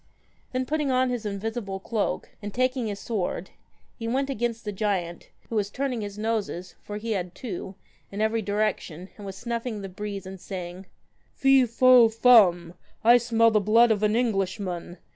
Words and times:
Then, 0.51 0.65
putting 0.65 0.89
on 0.89 1.11
his 1.11 1.27
invisible 1.27 1.79
cloak, 1.79 2.29
and 2.41 2.51
taking 2.51 2.87
his 2.87 2.99
sword, 2.99 3.51
he 3.99 4.07
went 4.07 4.31
against 4.31 4.65
the 4.65 4.71
giant, 4.71 5.29
who 5.47 5.55
was 5.55 5.69
turning 5.69 6.01
his 6.01 6.17
noses 6.17 6.73
for 6.81 6.97
he 6.97 7.11
had 7.11 7.35
two 7.35 7.75
in 8.11 8.19
every 8.19 8.41
direction, 8.41 9.09
and 9.15 9.27
was 9.27 9.37
snuffing 9.37 9.81
the 9.81 9.89
breeze 9.89 10.25
and 10.25 10.41
saying 10.41 10.87
* 11.09 11.33
Fee 11.35 11.67
fo 11.67 12.09
fum, 12.09 12.73
I 13.03 13.17
smell 13.19 13.51
the 13.51 13.61
blood 13.61 13.91
of 13.91 14.01
an 14.01 14.15
Englishman. 14.15 14.97